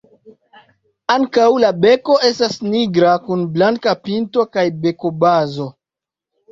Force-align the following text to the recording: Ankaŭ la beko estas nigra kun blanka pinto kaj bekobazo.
Ankaŭ 1.15 1.45
la 1.65 1.69
beko 1.83 2.17
estas 2.31 2.57
nigra 2.73 3.13
kun 3.29 3.47
blanka 3.59 3.97
pinto 4.09 4.49
kaj 4.57 4.67
bekobazo. 4.85 5.75